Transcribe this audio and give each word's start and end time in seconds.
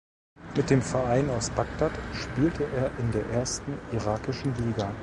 Mit 0.57 0.71
dem 0.71 0.81
Verein 0.81 1.29
aus 1.29 1.51
Bagdad 1.51 1.91
spielte 2.15 2.63
er 2.65 2.89
in 2.97 3.11
der 3.11 3.23
ersten 3.29 3.77
irakischen 3.91 4.51
Liga. 4.57 4.91